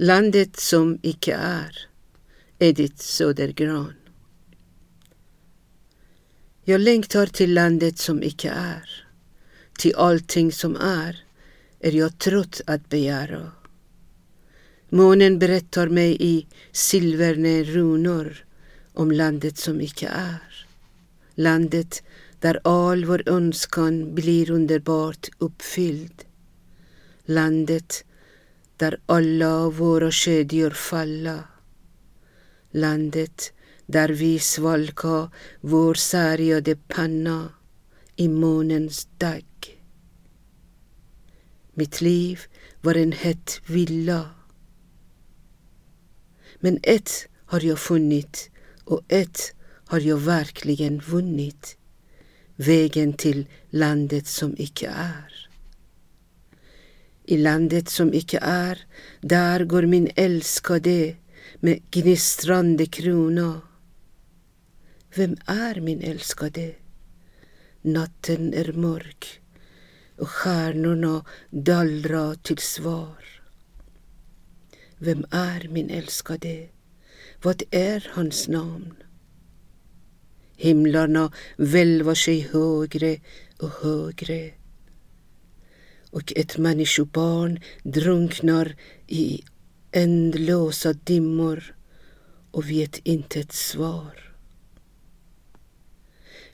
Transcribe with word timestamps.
Landet 0.00 0.56
som 0.56 0.98
icke 1.02 1.34
är, 1.34 1.78
Edith 2.58 3.02
Södergran. 3.02 3.92
Jag 6.64 6.80
längtar 6.80 7.26
till 7.26 7.54
landet 7.54 7.98
som 7.98 8.22
icke 8.22 8.50
är, 8.50 9.06
till 9.78 9.96
allting 9.96 10.52
som 10.52 10.76
är, 10.76 11.24
är 11.80 11.92
jag 11.92 12.18
trött 12.18 12.60
att 12.66 12.88
begära. 12.88 13.52
Månen 14.88 15.38
berättar 15.38 15.88
mig 15.88 16.16
i 16.20 16.46
silverne 16.72 17.62
runor 17.64 18.44
om 18.92 19.12
landet 19.12 19.58
som 19.58 19.80
icke 19.80 20.08
är. 20.08 20.66
Landet 21.34 22.02
där 22.40 22.60
all 22.64 23.04
vår 23.04 23.28
önskan 23.28 24.14
blir 24.14 24.50
underbart 24.50 25.28
uppfylld. 25.38 26.24
Landet 27.24 28.04
där 28.78 29.00
alla 29.06 29.68
våra 29.68 30.10
kedjor 30.10 30.70
falla. 30.70 31.44
Landet 32.70 33.52
där 33.86 34.08
vi 34.08 34.38
svalka 34.38 35.30
vår 35.60 35.94
sargade 35.94 36.76
panna 36.76 37.52
i 38.16 38.28
månens 38.28 39.08
dag. 39.18 39.44
Mitt 41.74 42.00
liv 42.00 42.40
var 42.80 42.94
en 42.94 43.12
het 43.12 43.60
villa. 43.66 44.30
Men 46.60 46.78
ett 46.82 47.28
har 47.46 47.60
jag 47.60 47.78
funnit 47.78 48.50
och 48.84 49.02
ett 49.08 49.54
har 49.86 50.00
jag 50.00 50.16
verkligen 50.16 51.00
vunnit. 51.00 51.76
Vägen 52.56 53.12
till 53.12 53.46
landet 53.70 54.26
som 54.26 54.54
icke 54.58 54.88
är. 54.88 55.47
I 57.30 57.36
landet 57.36 57.88
som 57.88 58.14
icke 58.14 58.38
är, 58.42 58.86
där 59.20 59.64
går 59.64 59.82
min 59.82 60.08
älskade 60.16 61.16
med 61.60 61.90
gnistrande 61.90 62.86
krona. 62.86 63.60
Vem 65.14 65.36
är 65.46 65.80
min 65.80 66.00
älskade? 66.00 66.74
Natten 67.82 68.54
är 68.54 68.72
mörk 68.72 69.40
och 70.16 70.28
stjärnorna 70.28 71.24
dallrar 71.50 72.34
till 72.34 72.58
svar. 72.58 73.24
Vem 74.98 75.24
är 75.30 75.68
min 75.68 75.90
älskade? 75.90 76.68
Vad 77.42 77.62
är 77.70 78.10
hans 78.12 78.48
namn? 78.48 78.94
Himlarna 80.56 81.32
välvar 81.56 82.14
sig 82.14 82.40
högre 82.40 83.20
och 83.58 83.70
högre 83.70 84.50
och 86.10 86.32
ett 86.36 86.58
människobarn 86.58 87.60
drunknar 87.82 88.76
i 89.06 89.42
ändlösa 89.92 90.92
dimmor 90.92 91.74
och 92.50 92.70
vet 92.70 92.98
inte 92.98 93.40
ett 93.40 93.52
svar. 93.52 94.34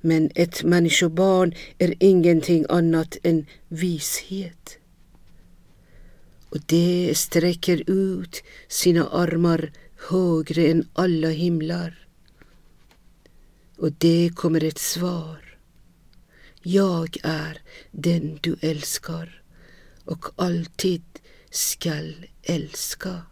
Men 0.00 0.30
ett 0.34 0.64
människobarn 0.64 1.54
är 1.78 1.94
ingenting 2.00 2.66
annat 2.68 3.16
än 3.22 3.46
vishet. 3.68 4.78
Och 6.48 6.58
det 6.66 7.12
sträcker 7.16 7.90
ut 7.90 8.42
sina 8.68 9.08
armar 9.08 9.72
högre 10.08 10.66
än 10.66 10.88
alla 10.92 11.28
himlar. 11.28 12.08
Och 13.76 13.92
det 13.92 14.30
kommer 14.34 14.64
ett 14.64 14.78
svar. 14.78 15.58
Jag 16.62 17.16
är 17.22 17.62
den 17.90 18.38
du 18.42 18.56
älskar 18.60 19.41
och 20.04 20.24
alltid 20.36 21.02
skall 21.50 22.26
älska. 22.42 23.22